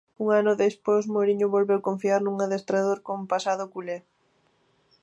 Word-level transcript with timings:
Un 0.23 0.27
ano 0.39 0.53
despois, 0.65 1.11
Mouriño 1.13 1.47
volveu 1.55 1.79
confiar 1.89 2.19
nun 2.23 2.35
adestrador 2.45 2.97
con 3.07 3.19
pasado 3.31 3.63
culé. 3.73 3.97